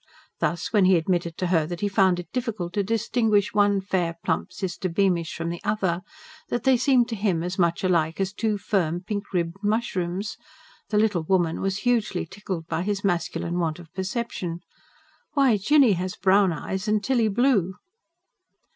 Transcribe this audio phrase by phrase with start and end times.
[0.39, 4.15] Thus, when he admitted to her that he found it difficult to distinguish one fair,
[4.25, 6.01] plump, sister Beamish from the other;
[6.49, 10.37] that they seemed to him as much alike as two firm, pink ribbed mushrooms,
[10.89, 14.61] the little woman was hugely tickled by his his masculine want of perception.
[15.33, 17.75] "Why, Jinny has brown eyes and Tilly blue!"